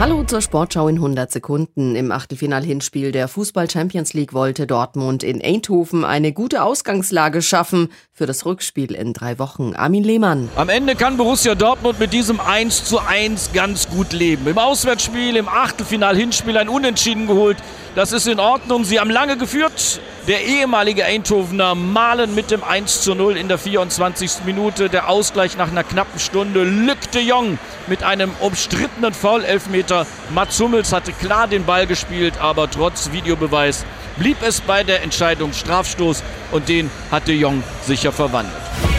[0.00, 1.94] Hallo zur Sportschau in 100 Sekunden.
[1.94, 8.24] Im Achtelfinal-Hinspiel der Fußball Champions League wollte Dortmund in Eindhoven eine gute Ausgangslage schaffen für
[8.24, 9.74] das Rückspiel in drei Wochen.
[9.76, 10.48] Armin Lehmann.
[10.56, 14.46] Am Ende kann Borussia Dortmund mit diesem 1 zu 1 ganz gut leben.
[14.46, 17.58] Im Auswärtsspiel, im Achtelfinal-Hinspiel ein Unentschieden geholt.
[17.96, 18.84] Das ist in Ordnung.
[18.84, 20.00] Sie haben lange geführt.
[20.28, 24.44] Der ehemalige Eindhovener malen mit dem 1 zu 0 in der 24.
[24.44, 24.88] Minute.
[24.88, 26.62] Der Ausgleich nach einer knappen Stunde.
[26.62, 27.58] Luc de Jong
[27.88, 30.06] mit einem umstrittenen Foul-Elfmeter.
[30.32, 33.84] Mats Hummels hatte klar den Ball gespielt, aber trotz Videobeweis
[34.16, 36.22] blieb es bei der Entscheidung Strafstoß
[36.52, 38.89] und den hat de Jong sicher verwandelt.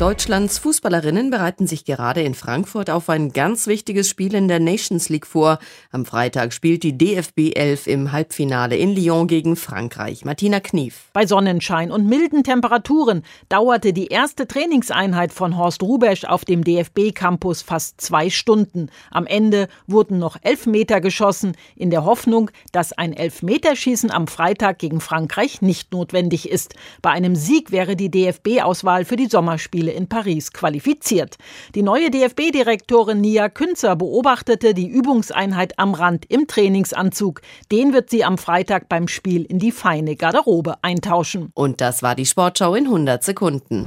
[0.00, 5.10] Deutschlands Fußballerinnen bereiten sich gerade in Frankfurt auf ein ganz wichtiges Spiel in der Nations
[5.10, 5.58] League vor.
[5.90, 10.24] Am Freitag spielt die DFB 11 im Halbfinale in Lyon gegen Frankreich.
[10.24, 11.10] Martina Knief.
[11.12, 17.14] Bei Sonnenschein und milden Temperaturen dauerte die erste Trainingseinheit von Horst Rubesch auf dem DFB
[17.14, 18.88] Campus fast zwei Stunden.
[19.10, 24.78] Am Ende wurden noch elf Meter geschossen, in der Hoffnung, dass ein Elfmeterschießen am Freitag
[24.78, 26.74] gegen Frankreich nicht notwendig ist.
[27.02, 31.36] Bei einem Sieg wäre die DFB-Auswahl für die Sommerspiele Spiele in Paris qualifiziert.
[31.74, 37.40] Die neue DFB-Direktorin Nia Künzer beobachtete die Übungseinheit am Rand im Trainingsanzug.
[37.70, 41.50] Den wird sie am Freitag beim Spiel in die feine Garderobe eintauschen.
[41.54, 43.86] Und das war die Sportschau in 100 Sekunden.